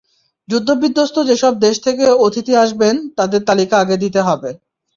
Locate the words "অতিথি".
2.19-2.53